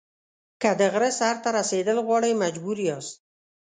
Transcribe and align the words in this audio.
که 0.61 0.69
د 0.79 0.81
غره 0.93 1.11
سر 1.19 1.35
ته 1.43 1.49
رسېدل 1.57 1.97
غواړئ 2.07 2.33
مجبور 2.43 2.77
یاست. 2.87 3.15